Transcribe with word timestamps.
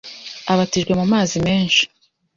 abatijwe 0.51 0.91
mu 0.99 1.05
mazi 1.13 1.35
menshi, 1.47 1.83